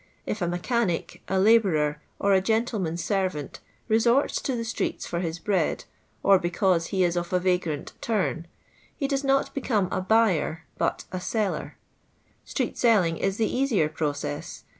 If 0.25 0.41
a 0.41 0.47
mechanic, 0.47 1.21
a 1.27 1.37
labourer, 1.39 2.01
or 2.17 2.33
a 2.33 2.41
gentleman's 2.41 3.03
servant, 3.03 3.59
resorts 3.87 4.41
to 4.41 4.55
the 4.55 4.65
streets 4.65 5.05
for 5.05 5.19
his 5.19 5.37
bread, 5.37 5.83
or 6.23 6.39
because 6.39 6.89
ho 6.89 6.97
is 6.97 7.15
of 7.15 7.31
a 7.31 7.39
vagrant" 7.39 7.93
turn," 8.01 8.47
he 8.97 9.07
does 9.07 9.23
not 9.23 9.53
become 9.53 9.87
a 9.91 10.01
buyer, 10.01 10.65
but 10.79 11.03
a 11.11 11.17
ttUa. 11.17 11.73
Street 12.43 12.79
selling 12.79 13.17
is 13.17 13.37
the 13.37 13.55
easier 13.55 13.89
process. 13.89 14.63